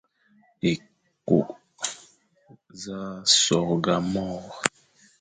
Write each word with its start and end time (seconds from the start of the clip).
Ékô 0.71 1.39
z 2.81 2.83
a 2.97 2.99
sôrga 3.39 3.95
môr, 4.13 4.45